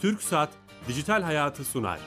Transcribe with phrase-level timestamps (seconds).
[0.00, 0.48] Türk Saat
[0.88, 2.00] Dijital Hayatı sunar.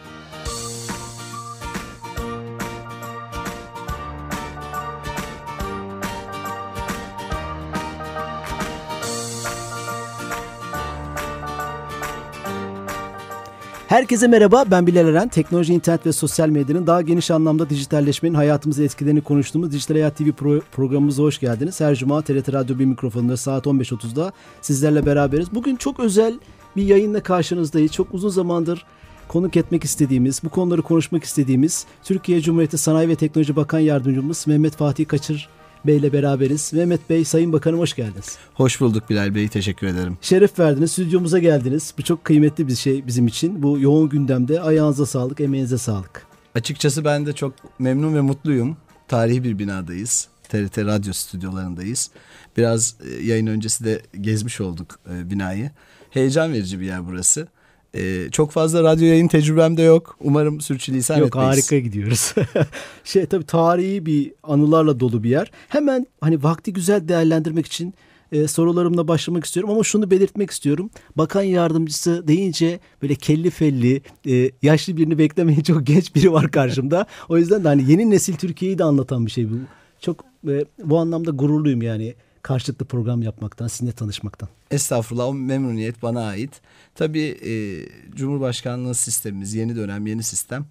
[13.87, 15.27] Herkese merhaba, ben Bilal Eren.
[15.27, 20.23] Teknoloji, internet ve sosyal medyanın daha geniş anlamda dijitalleşmenin hayatımıza etkilerini konuştuğumuz Dijital Hayat TV
[20.23, 21.81] pro- programımıza hoş geldiniz.
[21.81, 25.47] Her cuma TRT Radyo 1 mikrofonunda saat 15.30'da sizlerle beraberiz.
[25.55, 26.39] Bugün çok özel
[26.75, 27.91] bir yayınla karşınızdayız.
[27.91, 28.85] Çok uzun zamandır
[29.27, 34.75] konuk etmek istediğimiz, bu konuları konuşmak istediğimiz Türkiye Cumhuriyeti Sanayi ve Teknoloji Bakan Yardımcımız Mehmet
[34.75, 35.49] Fatih Kaçır
[35.85, 36.73] Bey ile beraberiz.
[36.73, 38.37] Mehmet Bey, Sayın Bakanım hoş geldiniz.
[38.53, 40.17] Hoş bulduk Bilal Bey, teşekkür ederim.
[40.21, 41.93] Şeref verdiniz, stüdyomuza geldiniz.
[41.97, 43.63] Bu çok kıymetli bir şey bizim için.
[43.63, 46.27] Bu yoğun gündemde ayağınıza sağlık, emeğinize sağlık.
[46.55, 48.77] Açıkçası ben de çok memnun ve mutluyum.
[49.07, 50.27] Tarihi bir binadayız.
[50.49, 52.09] TRT radyo stüdyolarındayız.
[52.57, 55.71] Biraz e, yayın öncesi de gezmiş olduk e, binayı.
[56.13, 57.47] Heyecan verici bir yer burası.
[57.95, 60.17] Ee, çok fazla radyo yayın tecrübem de yok.
[60.19, 61.49] Umarım sürçülisan Yok etmeyiz.
[61.49, 62.33] harika gidiyoruz.
[63.03, 65.51] şey tabii tarihi bir anılarla dolu bir yer.
[65.69, 67.93] Hemen hani vakti güzel değerlendirmek için
[68.31, 70.89] e, sorularımla başlamak istiyorum ama şunu belirtmek istiyorum.
[71.17, 77.05] Bakan yardımcısı deyince böyle kelli felli e, yaşlı birini beklemeyin çok genç biri var karşımda.
[77.29, 79.55] o yüzden de hani yeni nesil Türkiye'yi de anlatan bir şey bu.
[79.99, 84.49] Çok e, bu anlamda gururluyum yani karşılıklı program yapmaktan, sizinle tanışmaktan.
[84.71, 86.61] Estağfurullah o memnuniyet bana ait.
[86.95, 87.53] Tabii e,
[88.15, 90.65] Cumhurbaşkanlığı sistemimiz yeni dönem yeni sistem.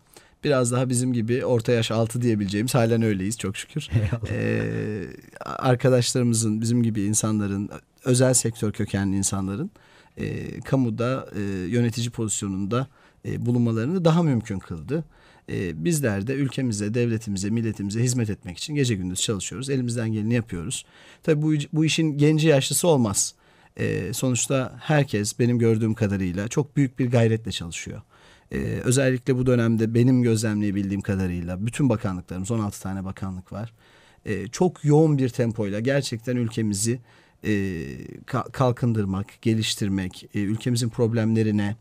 [0.44, 3.88] Biraz daha bizim gibi orta yaş altı diyebileceğimiz halen öyleyiz çok şükür.
[4.30, 5.04] Ee,
[5.40, 7.70] arkadaşlarımızın bizim gibi insanların
[8.04, 9.70] özel sektör kökenli insanların
[10.16, 12.86] e, kamuda e, yönetici pozisyonunda
[13.24, 15.04] e, bulunmalarını daha mümkün kıldı.
[15.52, 19.70] E, bizler de ülkemize, devletimize, milletimize hizmet etmek için gece gündüz çalışıyoruz.
[19.70, 20.84] Elimizden geleni yapıyoruz.
[21.22, 23.34] Tabii bu, bu işin genci yaşlısı olmaz.
[23.76, 28.02] E, sonuçta herkes benim gördüğüm kadarıyla çok büyük bir gayretle çalışıyor.
[28.52, 33.72] Ee, özellikle bu dönemde benim gözlemleyebildiğim kadarıyla bütün bakanlıklarımız 16 tane bakanlık var.
[34.26, 37.00] Ee, çok yoğun bir tempoyla gerçekten ülkemizi
[37.44, 37.50] e,
[38.26, 41.76] ka- kalkındırmak, geliştirmek, e, ülkemizin problemlerine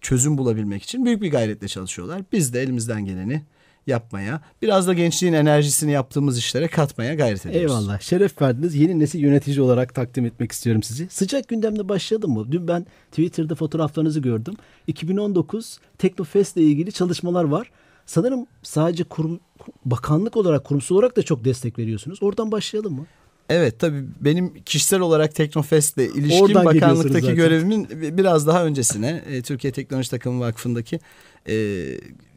[0.00, 2.22] çözüm bulabilmek için büyük bir gayretle çalışıyorlar.
[2.32, 3.42] Biz de elimizden geleni
[3.86, 7.70] yapmaya, biraz da gençliğin enerjisini yaptığımız işlere katmaya gayret ediyoruz.
[7.70, 8.00] Eyvallah.
[8.00, 8.74] Şeref verdiniz.
[8.74, 11.08] Yeni nesil yönetici olarak takdim etmek istiyorum sizi.
[11.10, 12.52] Sıcak gündemde başladı mı?
[12.52, 14.54] Dün ben Twitter'da fotoğraflarınızı gördüm.
[14.86, 17.70] 2019 Teknofest ile ilgili çalışmalar var.
[18.06, 19.40] Sanırım sadece kurum,
[19.84, 22.22] bakanlık olarak, kurumsal olarak da çok destek veriyorsunuz.
[22.22, 23.06] Oradan başlayalım mı?
[23.48, 27.88] Evet tabii benim kişisel olarak Teknofest'le ilişkin Oradan bakanlıktaki görevimin
[28.18, 31.00] biraz daha öncesine e, Türkiye Teknoloji Takımı Vakfı'ndaki
[31.48, 31.54] e,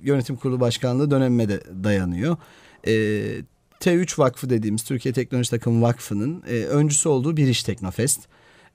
[0.02, 2.38] yönetim kurulu başkanlığı dönemime de dayanıyor.
[2.88, 2.92] E,
[3.80, 8.20] T3 Vakfı dediğimiz Türkiye Teknoloji Takımı Vakfı'nın e, öncüsü olduğu bir iş Teknofest.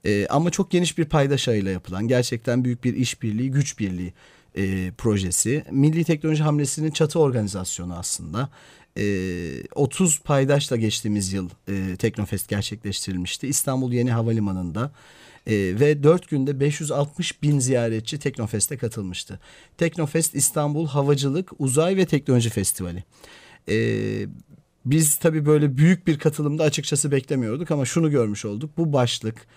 [0.05, 4.13] E, ama çok geniş bir paydaş ağıyla yapılan gerçekten büyük bir işbirliği, güç birliği
[4.57, 5.63] e, projesi.
[5.71, 8.49] Milli Teknoloji Hamlesi'nin çatı organizasyonu aslında.
[8.97, 9.03] E,
[9.75, 13.47] 30 paydaşla geçtiğimiz yıl e, Teknofest gerçekleştirilmişti.
[13.47, 14.91] İstanbul Yeni Havalimanı'nda
[15.47, 19.39] e, ve 4 günde 560 bin ziyaretçi Teknofest'e katılmıştı.
[19.77, 23.03] Teknofest İstanbul Havacılık, Uzay ve Teknoloji Festivali.
[23.69, 23.77] E,
[24.85, 28.77] biz tabii böyle büyük bir katılımda açıkçası beklemiyorduk ama şunu görmüş olduk.
[28.77, 29.47] Bu başlık,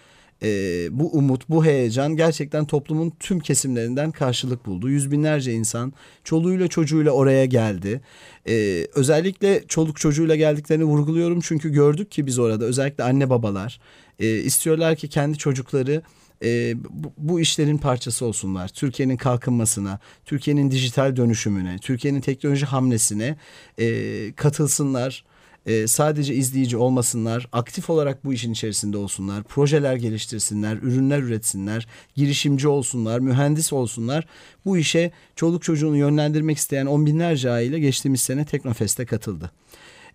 [0.43, 0.49] e,
[0.91, 4.89] bu umut, bu heyecan gerçekten toplumun tüm kesimlerinden karşılık buldu.
[4.89, 5.93] Yüz binlerce insan
[6.25, 8.01] çoluğuyla çocuğuyla oraya geldi.
[8.49, 13.81] E, özellikle çoluk çocuğuyla geldiklerini vurguluyorum çünkü gördük ki biz orada özellikle anne babalar
[14.19, 16.03] e, istiyorlar ki kendi çocukları
[16.45, 18.69] e, bu, bu işlerin parçası olsunlar.
[18.69, 23.37] Türkiye'nin kalkınmasına, Türkiye'nin dijital dönüşümüne, Türkiye'nin teknoloji hamlesine
[23.79, 25.25] e, katılsınlar.
[25.67, 32.69] E, sadece izleyici olmasınlar, aktif olarak bu işin içerisinde olsunlar, projeler geliştirsinler, ürünler üretsinler, girişimci
[32.69, 34.27] olsunlar, mühendis olsunlar.
[34.65, 39.51] Bu işe çoluk çocuğunu yönlendirmek isteyen on binlerce aile geçtiğimiz sene Teknofest'e katıldı.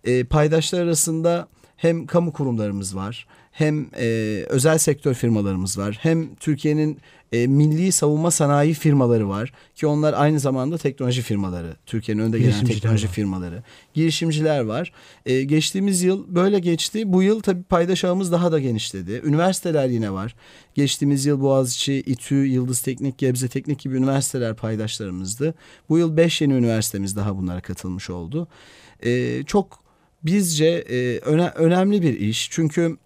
[0.04, 3.26] E, paydaşlar arasında hem kamu kurumlarımız var,
[3.56, 4.06] hem e,
[4.48, 6.98] özel sektör firmalarımız var, hem Türkiye'nin
[7.32, 12.64] e, milli savunma sanayi firmaları var ki onlar aynı zamanda teknoloji firmaları, Türkiye'nin önde gelen
[12.64, 13.12] teknoloji var.
[13.12, 13.62] firmaları,
[13.94, 14.92] girişimciler var.
[15.26, 17.12] E, geçtiğimiz yıl böyle geçti.
[17.12, 19.20] Bu yıl tabii paydaş ağımız daha da genişledi.
[19.24, 20.34] Üniversiteler yine var.
[20.74, 25.54] Geçtiğimiz yıl Boğaziçi, İTÜ, Yıldız Teknik, Gebze Teknik gibi üniversiteler paydaşlarımızdı.
[25.88, 28.48] Bu yıl beş yeni üniversitemiz daha bunlara katılmış oldu.
[29.04, 29.84] E, çok
[30.22, 32.48] bizce e, öne, önemli bir iş.
[32.50, 32.96] Çünkü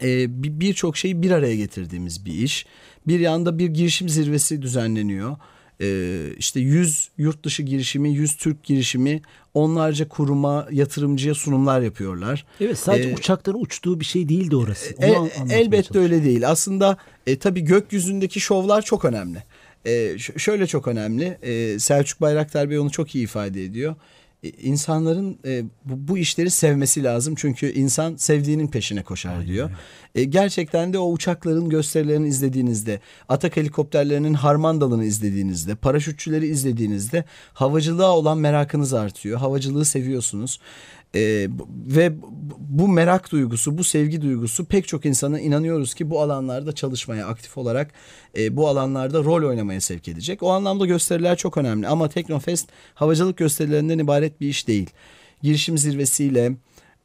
[0.00, 2.66] birçok şeyi bir araya getirdiğimiz bir iş.
[3.06, 5.36] Bir yanda bir girişim zirvesi düzenleniyor.
[5.80, 9.22] Ee, işte 100 yurt dışı girişimi, 100 Türk girişimi
[9.54, 12.46] onlarca kuruma, yatırımcıya sunumlar yapıyorlar.
[12.60, 14.94] Evet sadece ee, uçakların uçtuğu bir şey değildi orası.
[14.98, 16.48] Onu e, elbette öyle değil.
[16.48, 16.96] Aslında
[17.26, 19.42] e, tabii gökyüzündeki şovlar çok önemli.
[19.86, 21.38] E, şöyle çok önemli.
[21.42, 23.94] E, Selçuk Bayraktar Bey onu çok iyi ifade ediyor.
[24.42, 27.34] E, insanların e, bu, bu işleri sevmesi lazım.
[27.38, 29.46] Çünkü insan sevdiğinin peşine koşar Aynen.
[29.46, 29.70] diyor.
[30.14, 37.24] E, gerçekten de o uçakların gösterilerini izlediğinizde, atak helikopterlerinin harman dalını izlediğinizde, paraşütçüleri izlediğinizde
[37.54, 39.38] havacılığa olan merakınız artıyor.
[39.38, 40.60] Havacılığı seviyorsunuz.
[41.14, 41.48] Ee,
[41.86, 42.12] ve
[42.58, 47.58] bu merak duygusu, bu sevgi duygusu pek çok insana inanıyoruz ki bu alanlarda çalışmaya, aktif
[47.58, 47.92] olarak
[48.38, 50.42] e, bu alanlarda rol oynamaya sevk edecek.
[50.42, 54.90] O anlamda gösteriler çok önemli ama Teknofest havacılık gösterilerinden ibaret bir iş değil.
[55.42, 56.52] Girişim zirvesiyle,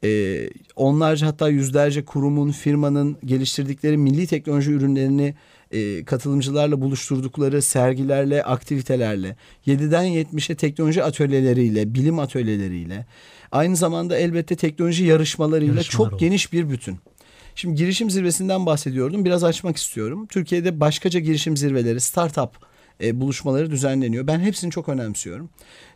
[0.04, 0.40] e,
[0.76, 5.34] onlarca hatta yüzlerce kurumun, firmanın geliştirdikleri milli teknoloji ürünlerini
[5.72, 9.36] e, katılımcılarla buluşturdukları sergilerle, aktivitelerle,
[9.66, 13.06] 7'den 70'e teknoloji atölyeleriyle, bilim atölyeleriyle,
[13.52, 16.20] aynı zamanda elbette teknoloji yarışmalarıyla Yarışmalar çok oldu.
[16.20, 16.98] geniş bir bütün.
[17.54, 19.24] Şimdi girişim zirvesinden bahsediyordum.
[19.24, 20.26] Biraz açmak istiyorum.
[20.26, 22.50] Türkiye'de başkaca girişim zirveleri, startup
[23.02, 24.26] e, buluşmaları düzenleniyor.
[24.26, 25.50] Ben hepsini çok önemsiyorum.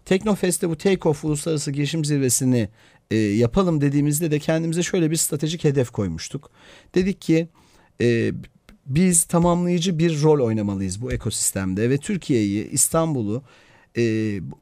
[0.05, 2.69] Teknofest'te bu Take Off Uluslararası Girişim Zirvesi'ni
[3.11, 6.51] e, yapalım dediğimizde de kendimize şöyle bir stratejik hedef koymuştuk.
[6.95, 7.49] Dedik ki
[8.01, 8.33] e,
[8.87, 13.43] biz tamamlayıcı bir rol oynamalıyız bu ekosistemde ve Türkiye'yi, İstanbul'u
[13.97, 14.03] e,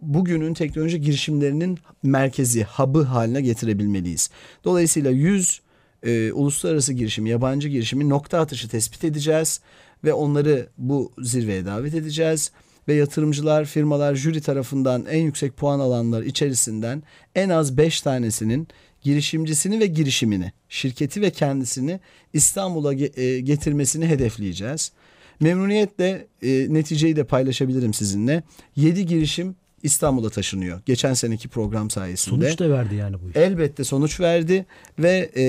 [0.00, 4.31] bugünün teknoloji girişimlerinin merkezi, hub'ı haline getirebilmeliyiz.
[4.64, 5.61] Dolayısıyla 100
[6.02, 9.61] e, uluslararası girişim, yabancı girişimi nokta atışı tespit edeceğiz
[10.05, 12.52] ve onları bu zirveye davet edeceğiz
[12.88, 17.02] ve yatırımcılar, firmalar jüri tarafından en yüksek puan alanlar içerisinden
[17.34, 18.69] en az 5 tanesinin
[19.02, 22.00] girişimcisini ve girişimini, şirketi ve kendisini
[22.32, 24.93] İstanbul'a e, getirmesini hedefleyeceğiz.
[25.41, 28.43] Memnuniyetle e, neticeyi de paylaşabilirim sizinle.
[28.76, 30.81] 7 girişim İstanbul'a taşınıyor.
[30.87, 32.44] Geçen seneki program sayesinde.
[32.44, 33.37] Sonuç da verdi yani bu iş.
[33.37, 34.67] Elbette sonuç verdi
[34.99, 35.44] ve e,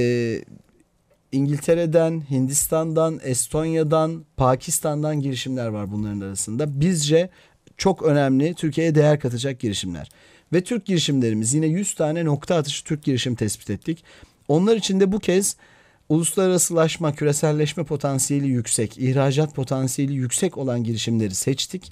[1.31, 6.81] İngiltere'den, Hindistan'dan, Estonya'dan, Pakistan'dan girişimler var bunların arasında.
[6.81, 7.29] Bizce
[7.77, 10.09] çok önemli Türkiye'ye değer katacak girişimler.
[10.53, 14.03] Ve Türk girişimlerimiz yine 100 tane nokta atışı Türk girişim tespit ettik.
[14.47, 15.55] Onlar için de bu kez
[16.09, 21.91] uluslararasılaşma, küreselleşme potansiyeli yüksek, ihracat potansiyeli yüksek olan girişimleri seçtik.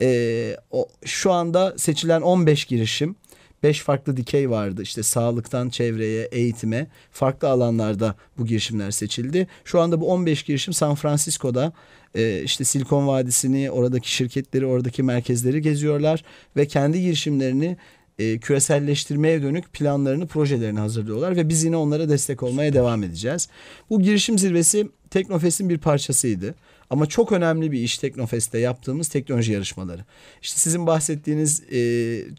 [0.00, 3.16] Ee, o, şu anda seçilen 15 girişim,
[3.62, 4.82] 5 farklı dikey vardı.
[4.82, 9.46] İşte sağlıktan çevreye, eğitime, farklı alanlarda bu girişimler seçildi.
[9.64, 11.72] Şu anda bu 15 girişim San Francisco'da
[12.14, 16.24] e, işte Silikon Vadisi'ni, oradaki şirketleri, oradaki merkezleri geziyorlar
[16.56, 17.76] ve kendi girişimlerini
[18.18, 23.48] e, küreselleştirmeye dönük planlarını, projelerini hazırlıyorlar ve biz yine onlara destek olmaya devam edeceğiz.
[23.90, 26.54] Bu girişim zirvesi Teknofest'in bir parçasıydı.
[26.90, 30.04] Ama çok önemli bir iş Teknofest'te yaptığımız teknoloji yarışmaları.
[30.42, 31.78] İşte sizin bahsettiğiniz e,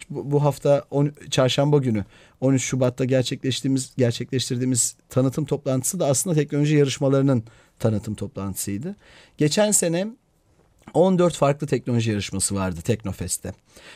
[0.09, 2.05] bu hafta on, çarşamba günü
[2.41, 7.43] 13 Şubat'ta gerçekleştiğimiz gerçekleştirdiğimiz tanıtım toplantısı da aslında teknoloji yarışmalarının
[7.79, 8.95] tanıtım toplantısıydı.
[9.37, 10.07] Geçen sene
[10.93, 13.53] 14 farklı teknoloji yarışması vardı Teknofest'te.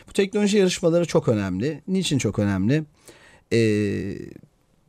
[0.08, 1.82] Bu teknoloji yarışmaları çok önemli.
[1.88, 2.84] Niçin çok önemli?
[3.54, 4.16] Ee,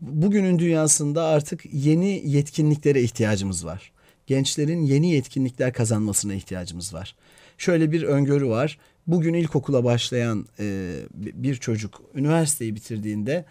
[0.00, 3.92] bugünün dünyasında artık yeni yetkinliklere ihtiyacımız var.
[4.26, 7.14] Gençlerin yeni yetkinlikler kazanmasına ihtiyacımız var.
[7.58, 8.78] Şöyle bir öngörü var.
[9.06, 13.44] Bugün ilkokula başlayan e, bir çocuk üniversiteyi bitirdiğinde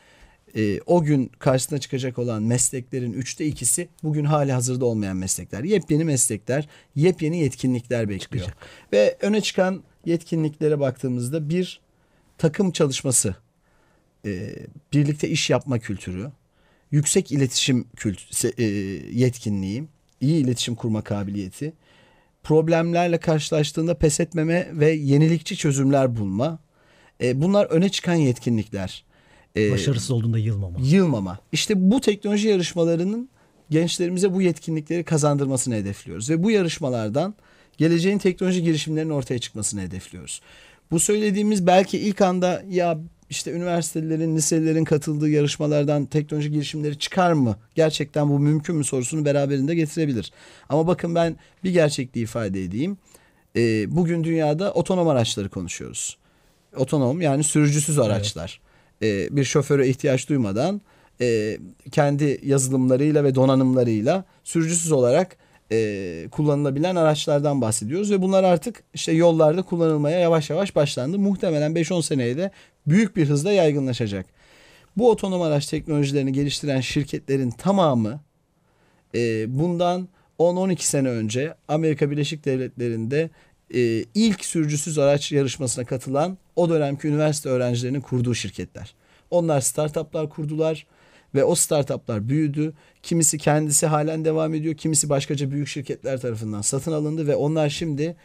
[0.56, 5.64] e, o gün karşısına çıkacak olan mesleklerin üçte ikisi bugün hali hazırda olmayan meslekler.
[5.64, 8.46] Yepyeni meslekler, yepyeni yetkinlikler bekliyor.
[8.46, 8.68] Çıkacak.
[8.94, 11.82] Ve öne çıkan yetkinliklere baktığımızda bir
[12.38, 13.36] takım çalışması,
[14.26, 14.56] e,
[14.94, 16.32] birlikte iş yapma kültürü,
[16.92, 18.64] yüksek iletişim kült e,
[19.12, 19.84] yetkinliği,
[20.22, 21.74] iyi iletişim kurma kabiliyeti,
[22.44, 26.60] problemlerle karşılaştığında pes etmeme ve yenilikçi çözümler bulma.
[27.22, 29.06] E, bunlar öne çıkan yetkinlikler.
[29.58, 30.80] E, Başarısız olduğunda yılmama.
[30.82, 31.40] Yılmama.
[31.52, 33.30] İşte bu teknoloji yarışmalarının
[33.70, 36.30] gençlerimize bu yetkinlikleri kazandırmasını hedefliyoruz.
[36.30, 37.36] Ve bu yarışmalardan
[37.78, 40.42] geleceğin teknoloji girişimlerinin ortaya çıkmasını hedefliyoruz.
[40.92, 47.58] Bu söylediğimiz belki ilk anda ya işte üniversitelerin, liselerin katıldığı yarışmalardan teknoloji girişimleri çıkar mı?
[47.76, 50.32] Gerçekten bu mümkün mü sorusunu beraberinde getirebilir.
[50.70, 52.98] Ama bakın ben bir gerçekliği ifade edeyim.
[53.56, 56.18] E, bugün dünyada otonom araçları konuşuyoruz.
[56.78, 58.62] Otonom yani sürücüsüz araçlar.
[59.04, 60.82] E, bir şoföre ihtiyaç duymadan
[61.22, 61.58] e,
[61.92, 65.38] kendi yazılımlarıyla ve donanımlarıyla sürücüsüz olarak
[65.72, 71.20] e, kullanılabilen araçlardan bahsediyoruz ve bunlar artık işte yollarda kullanılmaya yavaş yavaş başlandı.
[71.20, 72.52] Muhtemelen 5-10 seneye de
[72.88, 74.26] büyük bir hızla yaygınlaşacak.
[74.98, 78.20] Bu otonom araç teknolojilerini geliştiren şirketlerin tamamı
[79.48, 80.08] bundan
[80.40, 83.30] 10-12 sene önce Amerika Birleşik Devletleri'nde
[83.74, 88.96] e, ilk sürücüsüz araç yarışmasına katılan o dönemki üniversite öğrencilerinin kurduğu şirketler.
[89.32, 90.86] Onlar startuplar kurdular
[91.36, 92.74] ve o startuplar büyüdü.
[93.04, 98.16] Kimisi kendisi halen devam ediyor, kimisi başkaca büyük şirketler tarafından satın alındı ve onlar şimdi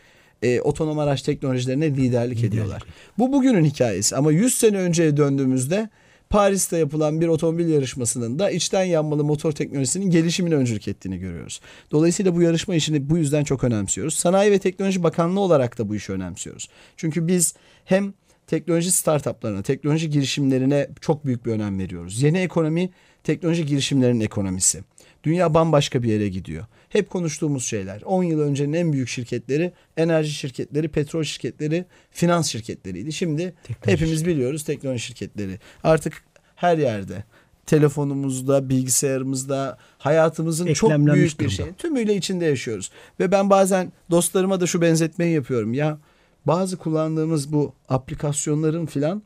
[0.43, 2.83] e, otonom araç teknolojilerine liderlik, liderlik ediyorlar.
[3.19, 5.89] Bu bugünün hikayesi ama 100 sene önceye döndüğümüzde
[6.31, 11.61] Paris'te yapılan bir otomobil yarışmasının da içten yanmalı motor teknolojisinin gelişimine öncülük ettiğini görüyoruz.
[11.91, 14.15] Dolayısıyla bu yarışma işini bu yüzden çok önemsiyoruz.
[14.15, 16.69] Sanayi ve Teknoloji Bakanlığı olarak da bu işi önemsiyoruz.
[16.97, 17.55] Çünkü biz
[17.85, 18.15] hem
[18.47, 22.23] teknoloji startuplarına, teknoloji girişimlerine çok büyük bir önem veriyoruz.
[22.23, 22.91] Yeni ekonomi
[23.25, 24.85] teknoloji girişimlerinin ekonomisi.
[25.25, 26.67] Dünya bambaşka bir yere gidiyor.
[26.89, 28.03] Hep konuştuğumuz şeyler.
[28.03, 33.13] 10 yıl öncenin en büyük şirketleri enerji şirketleri, petrol şirketleri, finans şirketleriydi.
[33.13, 33.93] Şimdi teknoloji.
[33.93, 35.59] hepimiz biliyoruz teknoloji şirketleri.
[35.85, 36.25] Artık
[36.57, 37.25] her yerde
[37.67, 41.73] telefonumuzda, bilgisayarımızda, hayatımızın çok büyük bir şey.
[41.79, 42.91] Tümüyle içinde yaşıyoruz.
[43.21, 45.75] Ve ben bazen dostlarıma da şu benzetmeyi yapıyorum.
[45.75, 45.99] Ya
[46.47, 49.23] bazı kullandığımız bu aplikasyonların filan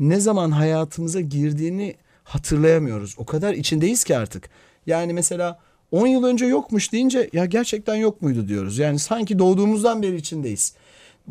[0.00, 3.14] ne zaman hayatımıza girdiğini hatırlayamıyoruz.
[3.18, 4.50] O kadar içindeyiz ki artık.
[4.86, 5.58] Yani mesela
[5.90, 8.78] 10 yıl önce yokmuş deyince ya gerçekten yok muydu diyoruz.
[8.78, 10.74] Yani sanki doğduğumuzdan beri içindeyiz.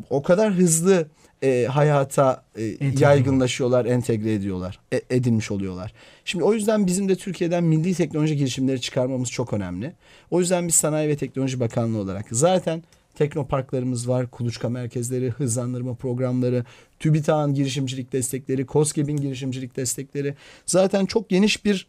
[0.09, 1.07] O kadar hızlı
[1.43, 2.63] e, hayata e,
[2.99, 5.93] yaygınlaşıyorlar, entegre ediyorlar, e, edilmiş oluyorlar.
[6.25, 9.93] Şimdi o yüzden bizim de Türkiye'den milli teknoloji girişimleri çıkarmamız çok önemli.
[10.31, 12.83] O yüzden biz Sanayi ve Teknoloji Bakanlığı olarak zaten
[13.15, 16.65] teknoparklarımız var, kuluçka merkezleri, hızlandırma programları,
[16.99, 20.35] TÜBİTAK'ın girişimcilik destekleri, KOSGEB'in girişimcilik destekleri.
[20.65, 21.87] Zaten çok geniş bir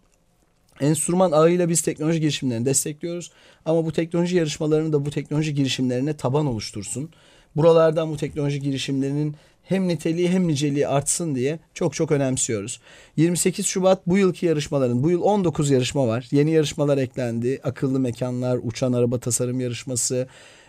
[0.81, 3.31] enstrüman ağıyla biz teknoloji girişimlerini destekliyoruz.
[3.65, 7.11] Ama bu teknoloji yarışmalarını da bu teknoloji girişimlerine taban oluştursun.
[7.57, 12.81] Buralardan bu teknoloji girişimlerinin hem niteliği hem niceliği artsın diye çok çok önemsiyoruz.
[13.17, 16.29] 28 Şubat bu yılki yarışmaların, bu yıl 19 yarışma var.
[16.31, 17.61] Yeni yarışmalar eklendi.
[17.65, 20.29] Akıllı mekanlar, uçan araba tasarım yarışması,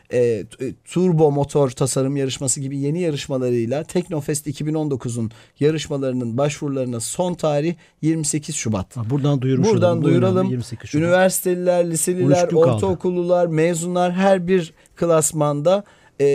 [0.10, 0.46] e, e,
[0.86, 8.98] turbo motor tasarım yarışması gibi yeni yarışmalarıyla Teknofest 2019'un yarışmalarının başvurularına son tarih 28 Şubat.
[8.98, 10.04] Ha, buradan duyurmuş Buradan olalım.
[10.04, 10.50] duyuralım.
[10.50, 11.04] 28 Şubat.
[11.04, 15.84] Üniversiteliler, liseliler, ortaokullular, mezunlar her bir klasmanda
[16.22, 16.26] e,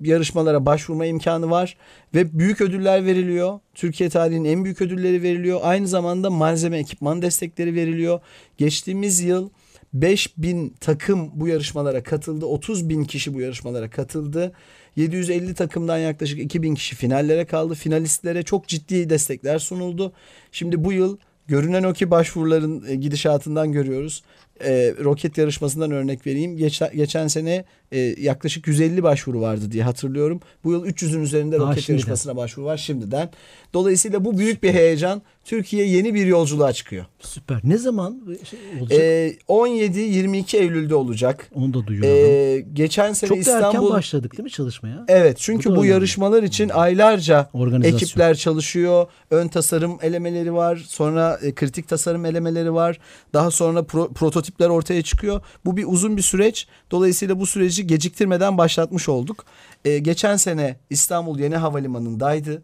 [0.00, 1.76] yarışmalara başvurma imkanı var
[2.14, 3.60] ve büyük ödüller veriliyor.
[3.74, 5.60] Türkiye tarihinin en büyük ödülleri veriliyor.
[5.62, 8.20] Aynı zamanda malzeme ekipman destekleri veriliyor.
[8.58, 9.50] Geçtiğimiz yıl
[9.92, 12.46] 5000 takım bu yarışmalara katıldı.
[12.46, 14.52] 30 bin kişi bu yarışmalara katıldı.
[14.96, 17.74] 750 takımdan yaklaşık 2000 kişi finallere kaldı.
[17.74, 20.12] Finalistlere çok ciddi destekler sunuldu.
[20.52, 24.22] Şimdi bu yıl görünen o ki başvuruların e, gidişatından görüyoruz
[24.64, 26.56] e, roket yarışmasından örnek vereyim.
[26.56, 30.40] Geçen, geçen sene e, yaklaşık 150 başvuru vardı diye hatırlıyorum.
[30.64, 31.98] Bu yıl 300'ün üzerinde Daha roket şimdiden.
[31.98, 33.30] yarışmasına başvuru var şimdiden.
[33.74, 35.22] Dolayısıyla bu büyük bir heyecan.
[35.44, 37.04] Türkiye yeni bir yolculuğa çıkıyor.
[37.20, 37.60] Süper.
[37.64, 39.00] Ne zaman şey olacak?
[39.00, 41.50] E, 17-22 Eylül'de olacak.
[41.54, 42.10] Onu da duyuyorum.
[42.10, 43.62] E, geçen sene Çok İstanbul...
[43.64, 45.04] Çok erken başladık değil mi çalışmaya?
[45.08, 45.36] Evet.
[45.40, 47.50] Çünkü bu, bu yarışmalar için aylarca
[47.82, 49.06] ekipler çalışıyor.
[49.30, 50.84] Ön tasarım elemeleri var.
[50.88, 52.98] Sonra e, kritik tasarım elemeleri var.
[53.34, 55.40] Daha sonra pro, prototip prototipler ortaya çıkıyor.
[55.64, 56.66] Bu bir uzun bir süreç.
[56.90, 59.44] Dolayısıyla bu süreci geciktirmeden başlatmış olduk.
[59.84, 62.62] Ee, geçen sene İstanbul Yeni Havalimanı'ndaydı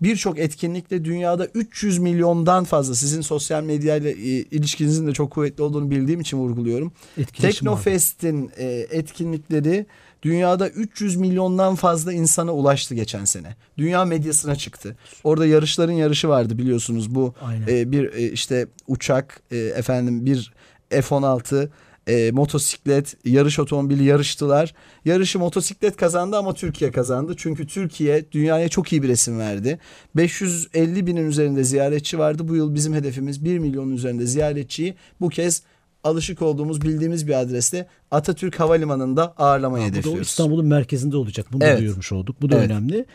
[0.00, 4.14] birçok etkinlikle dünyada 300 milyondan fazla sizin sosyal medyayla e,
[4.50, 6.92] ilişkinizin de çok kuvvetli olduğunu bildiğim için vurguluyorum.
[7.32, 9.86] Teknofest'in e, etkinlikleri
[10.22, 13.56] dünyada 300 milyondan fazla insana ulaştı geçen sene.
[13.78, 14.96] Dünya medyasına çıktı.
[15.24, 17.34] Orada yarışların yarışı vardı biliyorsunuz bu
[17.68, 20.52] e, bir e, işte uçak e, efendim bir
[20.90, 21.68] F-16
[22.08, 24.74] e, motosiklet, yarış otomobili yarıştılar.
[25.04, 27.34] Yarışı motosiklet kazandı ama Türkiye kazandı.
[27.36, 29.78] Çünkü Türkiye dünyaya çok iyi bir resim verdi.
[30.16, 32.48] 550 binin üzerinde ziyaretçi vardı.
[32.48, 35.62] Bu yıl bizim hedefimiz 1 milyonun üzerinde ziyaretçiyi bu kez
[36.04, 40.14] alışık olduğumuz bildiğimiz bir adreste Atatürk Havalimanı'nda ağırlamayı ha, hedefliyoruz.
[40.14, 41.46] Bu da İstanbul'un merkezinde olacak.
[41.52, 41.76] Bunu evet.
[41.76, 42.36] da duyurmuş olduk.
[42.42, 42.70] Bu da evet.
[42.70, 43.06] önemli.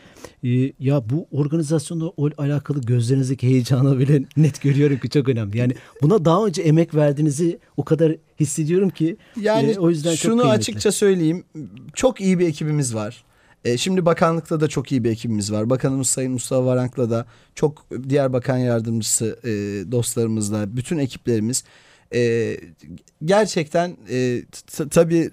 [0.44, 5.58] Ee, ya bu organizasyonla alakalı gözlerinizdeki heyecanı bile net görüyorum ki çok önemli.
[5.58, 9.18] Yani buna daha önce emek verdiğinizi o kadar hissediyorum ki.
[9.42, 11.44] Yani e, o yüzden şunu çok açıkça söyleyeyim.
[11.94, 13.24] Çok iyi bir ekibimiz var.
[13.66, 15.70] E, şimdi bakanlıkta da çok iyi bir ekibimiz var.
[15.70, 17.26] Bakanımız Sayın Mustafa Varank'la da
[17.56, 19.52] çok diğer bakan yardımcısı e,
[19.92, 21.64] dostlarımızla bütün ekiplerimiz
[22.14, 22.58] e,
[23.26, 24.42] gerçekten e,
[24.92, 25.32] tabii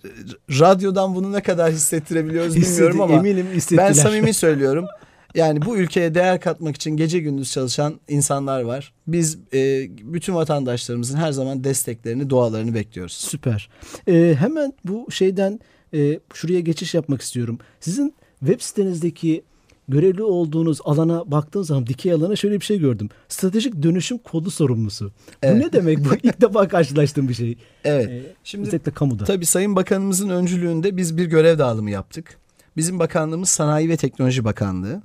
[0.50, 4.87] radyodan bunu ne kadar hissettirebiliyoruz bilmiyorum ama eminim ben samimi söylüyorum.
[5.34, 8.92] Yani bu ülkeye değer katmak için gece gündüz çalışan insanlar var.
[9.06, 13.12] Biz e, bütün vatandaşlarımızın her zaman desteklerini, dualarını bekliyoruz.
[13.12, 13.70] Süper.
[14.08, 15.60] E, hemen bu şeyden
[15.94, 17.58] e, şuraya geçiş yapmak istiyorum.
[17.80, 19.42] Sizin web sitenizdeki
[19.90, 23.09] görevli olduğunuz alana baktığım zaman dikey alana şöyle bir şey gördüm.
[23.28, 25.12] Stratejik dönüşüm kodu sorumlusu.
[25.42, 25.56] Evet.
[25.56, 26.09] Bu ne demek bu?
[26.23, 27.59] İlk defa karşılaştığım bir şey.
[27.85, 28.09] Evet.
[28.09, 29.25] Ee, Şimdi özellikle kamuda.
[29.25, 32.38] Tabii Sayın Bakanımızın öncülüğünde biz bir görev dağılımı yaptık.
[32.76, 35.02] Bizim bakanlığımız Sanayi ve Teknoloji Bakanlığı.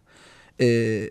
[0.62, 1.10] Ee,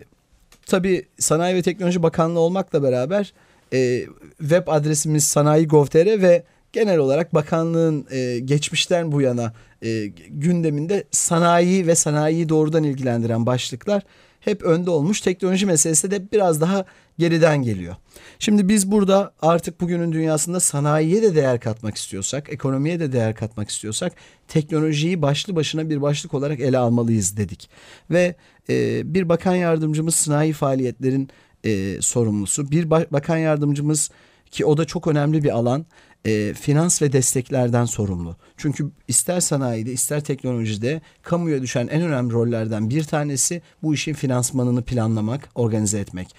[0.65, 3.33] tabii Sanayi ve Teknoloji Bakanlığı olmakla beraber
[3.73, 4.05] e,
[4.39, 6.43] web adresimiz sanayi.gov.tr ve
[6.75, 9.53] genel olarak bakanlığın e, geçmişten bu yana
[9.83, 14.03] e, gündeminde sanayi ve sanayiyi doğrudan ilgilendiren başlıklar
[14.39, 15.21] hep önde olmuş.
[15.21, 16.85] Teknoloji meselesi de biraz daha
[17.17, 17.95] geriden geliyor.
[18.39, 23.69] Şimdi biz burada artık bugünün dünyasında sanayiye de değer katmak istiyorsak, ekonomiye de değer katmak
[23.69, 24.13] istiyorsak
[24.47, 27.69] teknolojiyi başlı başına bir başlık olarak ele almalıyız dedik.
[28.11, 28.35] Ve
[28.69, 31.29] e, bir bakan yardımcımız sanayi faaliyetlerin
[31.63, 34.09] e, sorumlusu, bir bakan yardımcımız
[34.51, 35.85] ki o da çok önemli bir alan
[36.25, 38.35] e, finans ve desteklerden sorumlu.
[38.57, 44.81] Çünkü ister sanayide ister teknolojide kamuya düşen en önemli rollerden bir tanesi bu işin finansmanını
[44.81, 46.35] planlamak, organize etmek.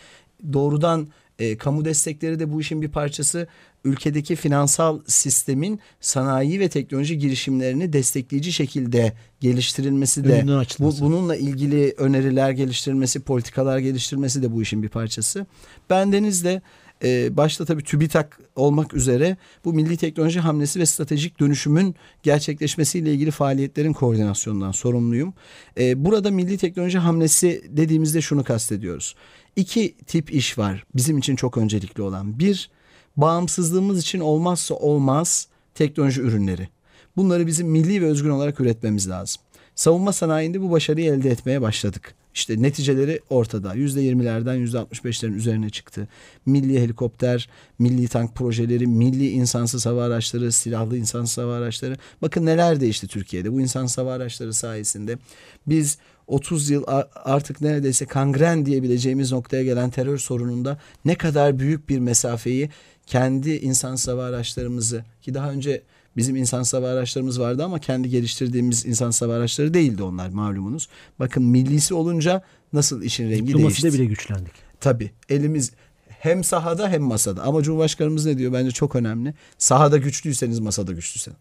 [0.53, 3.47] Doğrudan e, kamu destekleri de bu işin bir parçası.
[3.85, 10.45] Ülkedeki finansal sistemin sanayi ve teknoloji girişimlerini destekleyici şekilde geliştirilmesi de
[10.79, 15.47] bu, bununla ilgili öneriler geliştirilmesi, politikalar geliştirilmesi de bu işin bir parçası.
[15.91, 16.63] Bendeniz de
[17.05, 23.31] e, başta tabii TÜBİTAK olmak üzere bu milli teknoloji hamlesi ve stratejik dönüşümün gerçekleşmesiyle ilgili
[23.31, 25.35] faaliyetlerin koordinasyonundan sorumluyum.
[25.79, 29.15] E, burada milli teknoloji hamlesi dediğimizde şunu kastediyoruz.
[29.57, 32.39] İki tip iş var bizim için çok öncelikli olan.
[32.39, 32.71] Bir,
[33.17, 36.69] bağımsızlığımız için olmazsa olmaz teknoloji ürünleri.
[37.17, 39.43] Bunları bizim milli ve özgün olarak üretmemiz lazım.
[39.75, 42.15] Savunma sanayinde bu başarıyı elde etmeye başladık.
[42.37, 43.75] İşte neticeleri ortada.
[43.75, 46.09] Yüzde yirmilerden yüzde altmış beşlerin üzerine çıktı.
[46.47, 51.97] Milli helikopter, milli tank projeleri, milli insansız hava araçları, silahlı insansız hava araçları.
[52.23, 55.19] Bakın neler değişti Türkiye'de bu insansız hava araçları sayesinde.
[55.67, 61.99] Biz 30 yıl artık neredeyse kangren diyebileceğimiz noktaya gelen terör sorununda ne kadar büyük bir
[61.99, 62.71] mesafeyi
[63.07, 65.83] kendi insansız hava araçlarımızı ki daha önce
[66.17, 70.89] Bizim insan hava araçlarımız vardı ama kendi geliştirdiğimiz insan hava araçları değildi onlar malumunuz.
[71.19, 72.43] Bakın millisi olunca
[72.73, 73.99] nasıl işin rengi Diplomaside değişti.
[74.01, 74.53] bile güçlendik.
[74.81, 75.73] Tabii elimiz
[76.09, 77.43] hem sahada hem masada.
[77.43, 78.53] Ama Cumhurbaşkanımız ne diyor?
[78.53, 79.35] Bence çok önemli.
[79.59, 80.93] Sahada güçlüyseniz masada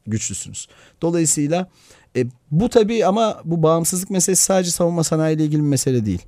[0.07, 0.67] güçlüsünüz.
[1.01, 1.69] Dolayısıyla
[2.15, 6.21] e, bu tabii ama bu bağımsızlık meselesi sadece savunma sanayi ile ilgili bir mesele değil.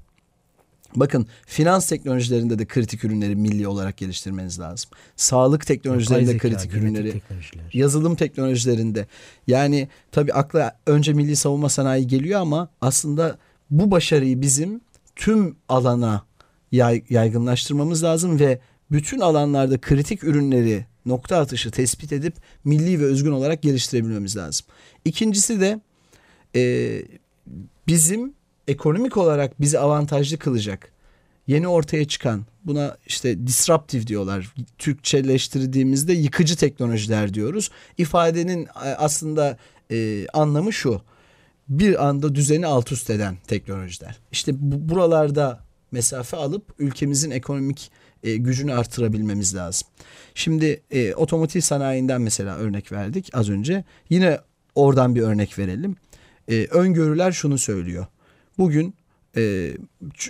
[0.96, 4.90] Bakın finans teknolojilerinde de kritik ürünleri milli olarak geliştirmeniz lazım.
[5.16, 7.22] Sağlık teknolojilerinde zeka, kritik ürünleri,
[7.74, 9.06] yazılım teknolojilerinde.
[9.48, 13.38] Yani tabii akla önce milli savunma sanayi geliyor ama aslında
[13.70, 14.82] bu başarıyı bizim
[15.16, 16.26] tüm alana
[16.72, 18.60] yay, yaygınlaştırmamız lazım ve
[18.92, 24.66] bütün alanlarda kritik ürünleri nokta atışı tespit edip milli ve özgün olarak geliştirebilmemiz lazım.
[25.06, 25.80] İkincisi de
[26.56, 27.02] e,
[27.88, 28.34] bizim
[28.68, 30.92] ekonomik olarak bizi avantajlı kılacak
[31.48, 34.54] yeni ortaya çıkan buna işte disruptive diyorlar.
[34.78, 37.70] Türkçeleştirdiğimizde yıkıcı teknolojiler diyoruz.
[37.98, 39.58] İfadenin e, aslında
[39.92, 41.02] e, anlamı şu.
[41.70, 44.18] Bir anda düzeni alt üst eden teknolojiler.
[44.32, 47.92] İşte bu, buralarda mesafe alıp ülkemizin ekonomik
[48.24, 49.88] e, gücünü artırabilmemiz lazım.
[50.36, 53.84] Şimdi e, otomotiv sanayinden mesela örnek verdik az önce.
[54.10, 54.40] Yine
[54.76, 55.96] oradan bir örnek verelim.
[56.48, 58.06] E, öngörüler şunu söylüyor.
[58.58, 58.96] Bugün
[59.38, 59.74] e,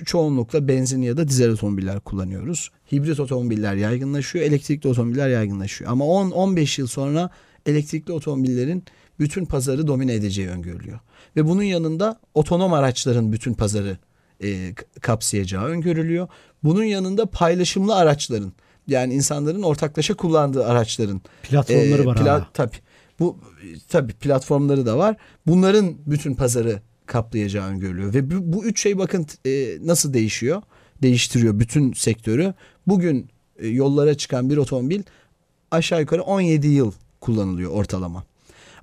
[0.06, 2.72] çoğunlukla benzin ya da dizel otomobiller kullanıyoruz.
[2.92, 5.92] Hibrit otomobiller yaygınlaşıyor, elektrikli otomobiller yaygınlaşıyor.
[5.92, 7.30] Ama 10-15 yıl sonra
[7.66, 8.84] elektrikli otomobillerin
[9.20, 11.00] bütün pazarı domine edeceği öngörülüyor.
[11.36, 13.98] Ve bunun yanında otonom araçların bütün pazarı
[14.44, 16.28] e, kapsayacağı öngörülüyor.
[16.64, 18.54] Bunun yanında paylaşımlı araçların
[18.88, 22.78] yani insanların ortaklaşa kullandığı araçların platformları e, var pla- Tabii.
[23.20, 23.38] Bu
[23.90, 25.16] tabii platformları da var.
[25.48, 28.14] Bunların bütün pazarı kaplayacağı öngörülüyor.
[28.14, 30.62] Ve bu, bu üç şey bakın e, nasıl değişiyor?
[31.02, 32.54] Değiştiriyor bütün sektörü.
[32.88, 35.02] Bugün e, yollara çıkan bir otomobil
[35.72, 36.92] aşağı yukarı 17 yıl
[37.22, 38.24] kullanılıyor ortalama.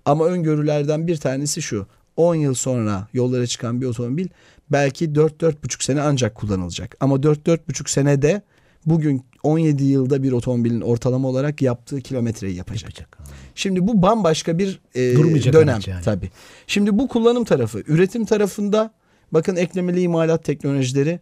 [0.04, 1.86] Ama öngörülerden bir tanesi şu.
[2.16, 4.28] 10 yıl sonra yollara çıkan bir otomobil
[4.72, 6.96] belki 4-4,5 sene ancak kullanılacak.
[7.00, 8.42] Ama 4-4,5 senede
[8.86, 12.82] bugün 17 yılda bir otomobilin ortalama olarak yaptığı kilometreyi yapacak.
[12.82, 13.18] yapacak
[13.54, 16.02] Şimdi bu bambaşka bir e, dönem yani.
[16.04, 16.30] tabii.
[16.66, 18.94] Şimdi bu kullanım tarafı, üretim tarafında
[19.32, 21.20] bakın eklemeli imalat teknolojileri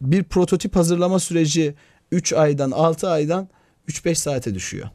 [0.00, 1.74] bir prototip hazırlama süreci
[2.12, 3.48] 3 aydan 6 aydan
[3.88, 4.88] 3-5 saate düşüyor.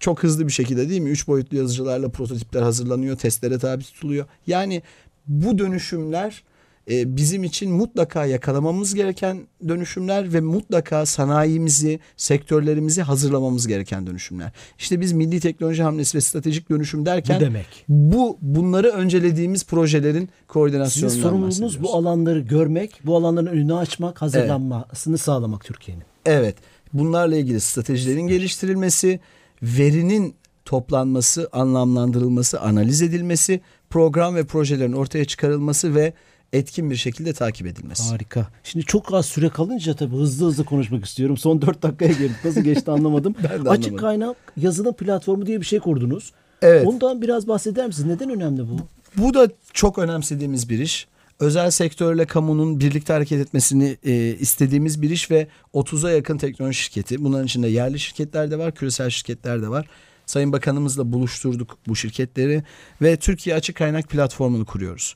[0.00, 1.10] Çok hızlı bir şekilde değil mi?
[1.10, 4.26] 3 boyutlu yazıcılarla prototipler hazırlanıyor, testlere tabi tutuluyor.
[4.46, 4.82] Yani
[5.26, 6.42] bu dönüşümler
[6.90, 14.52] e, bizim için mutlaka yakalamamız gereken dönüşümler ve mutlaka sanayimizi, sektörlerimizi hazırlamamız gereken dönüşümler.
[14.78, 17.84] İşte biz milli teknoloji hamlesi ve stratejik dönüşüm derken bu demek.
[17.88, 25.14] Bu bunları öncelediğimiz projelerin koordinasyonundan Sizin sorumluluğunuz bu alanları görmek, bu alanların önünü açmak, hazırlanmasını
[25.14, 25.20] evet.
[25.20, 26.04] sağlamak Türkiye'nin.
[26.26, 26.56] Evet.
[26.92, 29.20] Bunlarla ilgili stratejilerin geliştirilmesi,
[29.62, 36.12] verinin toplanması, anlamlandırılması, analiz edilmesi, program ve projelerin ortaya çıkarılması ve
[36.56, 38.10] etkin bir şekilde takip edilmesi.
[38.10, 38.46] Harika.
[38.64, 41.36] Şimdi çok az süre kalınca tabii hızlı hızlı konuşmak istiyorum.
[41.36, 42.44] Son 4 dakikaya girdik.
[42.44, 43.34] Nasıl geçti anlamadım.
[43.44, 43.96] ben de Açık anlamadım.
[43.96, 46.32] kaynak yazılım platformu diye bir şey kurdunuz.
[46.62, 46.86] Evet.
[46.86, 48.08] Ondan biraz bahseder misiniz?
[48.08, 48.76] Neden önemli bu?
[49.16, 51.08] Bu da çok önemsediğimiz bir iş.
[51.40, 57.24] Özel sektörle kamunun birlikte hareket etmesini e, istediğimiz bir iş ve 30'a yakın teknoloji şirketi.
[57.24, 59.86] Bunların içinde yerli şirketler de var, küresel şirketler de var.
[60.26, 62.62] Sayın Bakanımızla buluşturduk bu şirketleri
[63.02, 65.14] ve Türkiye Açık Kaynak Platformu'nu kuruyoruz.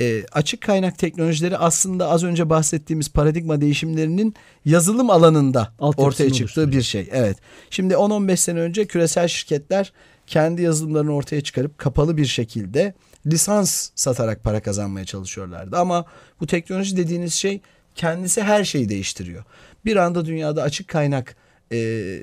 [0.00, 6.42] E, açık kaynak teknolojileri aslında az önce bahsettiğimiz paradigma değişimlerinin yazılım alanında Altyapısını ortaya çıktığı
[6.42, 6.72] oluşturuyor.
[6.72, 7.08] bir şey.
[7.12, 7.36] Evet.
[7.70, 9.92] Şimdi 10-15 sene önce küresel şirketler
[10.26, 12.94] kendi yazılımlarını ortaya çıkarıp kapalı bir şekilde
[13.26, 15.76] lisans satarak para kazanmaya çalışıyorlardı.
[15.76, 16.04] Ama
[16.40, 17.60] bu teknoloji dediğiniz şey
[17.94, 19.44] kendisi her şeyi değiştiriyor.
[19.84, 21.36] Bir anda dünyada açık kaynak
[21.72, 22.20] e,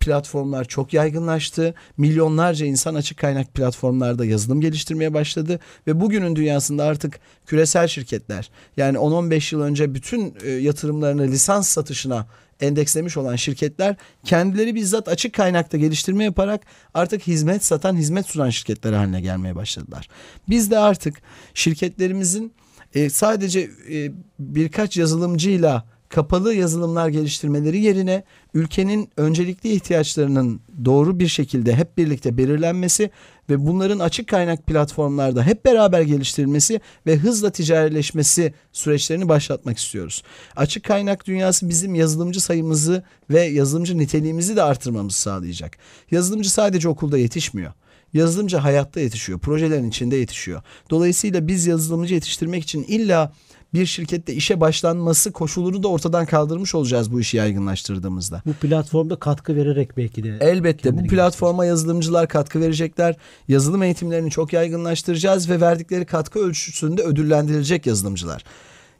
[0.00, 1.74] platformlar çok yaygınlaştı.
[1.96, 8.98] Milyonlarca insan açık kaynak platformlarda yazılım geliştirmeye başladı ve bugünün dünyasında artık küresel şirketler yani
[8.98, 12.26] 10-15 yıl önce bütün e, yatırımlarını lisans satışına
[12.60, 16.62] endekslemiş olan şirketler kendileri bizzat açık kaynakta geliştirme yaparak
[16.94, 20.08] artık hizmet satan, hizmet sunan şirketler haline gelmeye başladılar.
[20.48, 21.16] Biz de artık
[21.54, 22.52] şirketlerimizin
[22.94, 31.76] e, sadece e, birkaç yazılımcıyla kapalı yazılımlar geliştirmeleri yerine ülkenin öncelikli ihtiyaçlarının doğru bir şekilde
[31.76, 33.10] hep birlikte belirlenmesi
[33.50, 40.22] ve bunların açık kaynak platformlarda hep beraber geliştirilmesi ve hızla ticarileşmesi süreçlerini başlatmak istiyoruz.
[40.56, 45.78] Açık kaynak dünyası bizim yazılımcı sayımızı ve yazılımcı niteliğimizi de artırmamızı sağlayacak.
[46.10, 47.72] Yazılımcı sadece okulda yetişmiyor.
[48.12, 50.62] Yazılımcı hayatta yetişiyor, projelerin içinde yetişiyor.
[50.90, 53.32] Dolayısıyla biz yazılımcı yetiştirmek için illa
[53.74, 58.42] bir şirkette işe başlanması koşulunu da ortadan kaldırmış olacağız bu işi yaygınlaştırdığımızda.
[58.46, 60.38] Bu platformda katkı vererek belki de.
[60.40, 63.16] Elbette bu platforma yazılımcılar katkı verecekler.
[63.48, 68.44] Yazılım eğitimlerini çok yaygınlaştıracağız ve verdikleri katkı ölçüsünde ödüllendirilecek yazılımcılar.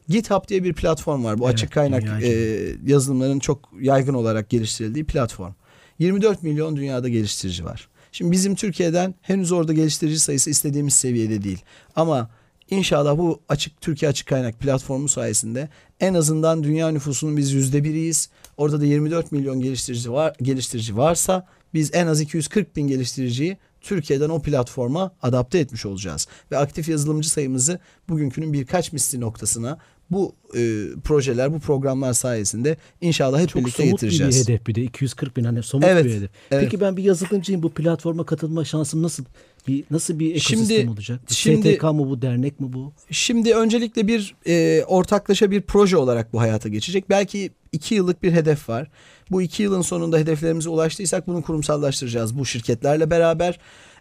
[0.09, 1.39] GitHub diye bir platform var.
[1.39, 5.53] Bu Evet, açık kaynak e, yazılımların çok yaygın olarak geliştirildiği platform.
[5.99, 7.89] 24 milyon dünyada geliştirici var.
[8.13, 11.59] Şimdi bizim Türkiye'den henüz orada geliştirici sayısı istediğimiz seviyede değil.
[11.97, 12.31] Ama
[12.71, 15.69] inşallah bu açık Türkiye açık kaynak platformu sayesinde
[16.01, 18.31] en azından dünya nüfusunun biz yüzde biriyiz.
[18.57, 24.29] Orada da 24 milyon geliştirici var geliştirici varsa biz en az 240 bin geliştiriciyi Türkiye'den
[24.29, 26.29] o platforma adapte etmiş olacağız.
[26.53, 27.79] Ve aktif yazılımcı sayımızı
[28.09, 29.79] bugünkünün birkaç misli noktasına
[30.11, 34.49] bu e, projeler, bu programlar sayesinde inşallah hep Çok birlikte somut getireceğiz.
[34.49, 36.31] bir hedef bir de 240 bin hani somut Evet, bir hedef.
[36.51, 36.65] evet.
[36.65, 39.25] Peki ben bir yazılımcıyım bu platforma katılma şansım nasıl
[39.69, 41.21] bir nasıl bir ekosistem Şimdi- olacak?
[41.31, 42.93] Bir şimdi- STK mı bu dernek mi bu?
[43.11, 47.11] Şimdi öncelikle bir e, ortaklaşa bir proje olarak bu hayata geçecek.
[47.11, 48.89] Belki iki yıllık bir hedef var.
[49.31, 53.59] Bu iki yılın sonunda hedeflerimize ulaştıysak bunu kurumsallaştıracağız bu şirketlerle beraber.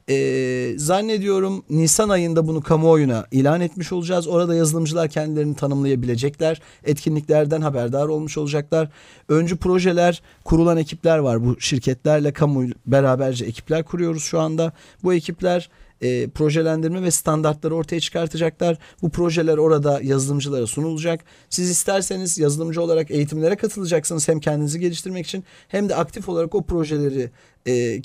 [0.10, 4.28] E, zannediyorum Nisan ayında bunu kamuoyuna ilan etmiş olacağız.
[4.28, 6.62] Orada yazılımcılar kendilerini tanımlayabilecekler.
[6.86, 8.90] Etkinliklerden haberdar olmuş olacaklar.
[9.30, 11.46] Öncü projeler, kurulan ekipler var.
[11.46, 14.74] Bu şirketlerle kamu beraberce ekipler kuruyoruz şu anda.
[15.04, 15.70] Bu ekipler
[16.02, 18.78] e, projelendirme ve standartları ortaya çıkartacaklar.
[19.02, 21.24] Bu projeler orada yazılımcılara sunulacak.
[21.50, 26.64] Siz isterseniz yazılımcı olarak eğitimlere katılacaksınız hem kendinizi geliştirmek için hem de aktif olarak o
[26.64, 27.32] projeleri
[27.66, 28.02] e,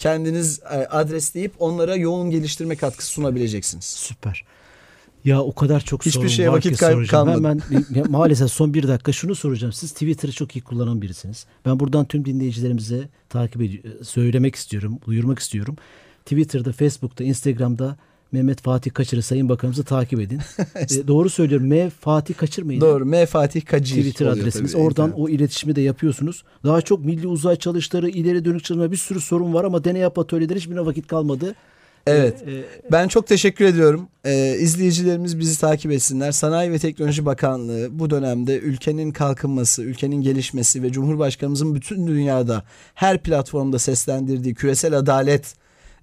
[0.00, 3.84] kendiniz e, adresleyip onlara yoğun geliştirme katkısı sunabileceksiniz.
[3.84, 4.44] Süper.
[5.24, 7.06] Ya o kadar çok Hiçbir sorun şeye var vakit ki soracağım.
[7.06, 7.36] kalmadı.
[7.68, 9.72] Hemen ya maalesef son bir dakika şunu soracağım.
[9.72, 11.46] Siz Twitter'ı çok iyi kullanan birisiniz.
[11.66, 15.76] Ben buradan tüm dinleyicilerimize takip edi- söylemek istiyorum, duyurmak istiyorum.
[16.24, 17.96] Twitter'da, Facebook'ta, Instagram'da
[18.32, 20.40] Mehmet Fatih Kaçır'ı Sayın Bakanımızı takip edin.
[20.74, 21.66] E, doğru söylüyorum.
[21.66, 22.80] M Fatih Kaçır mıydı?
[22.80, 23.06] Doğru.
[23.06, 24.72] M Fatih Kacir Twitter oluyor adresimiz.
[24.72, 24.82] tabii.
[24.82, 25.18] Oradan Evet.
[25.18, 26.44] o iletişimi de yapıyorsunuz.
[26.64, 30.18] Daha çok milli uzay çalışları, ileri dönük çalışma bir sürü sorun var ama deney yap
[30.18, 31.54] atölyeleri hiçbirine vakit kalmadı.
[32.06, 32.42] Evet.
[32.48, 34.08] E, Ben çok teşekkür ediyorum.
[34.24, 36.32] Ee, izleyicilerimiz bizi takip etsinler.
[36.32, 42.62] Sanayi ve Teknoloji Bakanlığı bu dönemde ülkenin kalkınması, ülkenin gelişmesi ve Cumhurbaşkanımızın bütün dünyada
[42.94, 45.54] her platformda seslendirdiği küresel adalet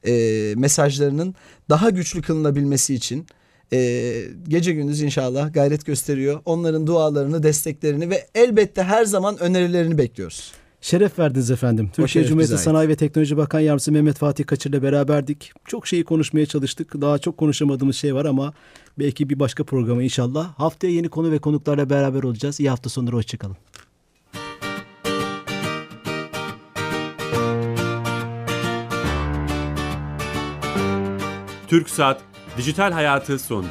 [0.08, 1.36] e, mesajlarının
[1.70, 3.28] daha güçlü kılınabilmesi için
[3.74, 6.42] e, gece gündüz inşallah gayret gösteriyor.
[6.46, 10.52] Onların dualarını, desteklerini ve elbette her zaman önerilerini bekliyoruz.
[10.82, 11.90] Şeref verdiniz efendim.
[11.94, 12.58] Türkiye Cumhuriyeti.
[12.58, 15.52] Sanayi ve Teknoloji Bakan Yardımcısı Mehmet Fatih Kaçır'la beraberdik.
[15.66, 17.02] Çok şeyi konuşmaya çalıştık.
[17.02, 18.54] Daha çok konuşamadığımız şey var ama
[19.00, 20.54] belki bir başka programa inşallah.
[20.54, 22.60] Haftaya yeni konu ve konuklarla beraber olacağız.
[22.60, 23.58] İyi hafta sonları hoşçakalın.
[31.68, 32.22] Türk Saat
[32.58, 33.68] Dijital Hayatı sondu.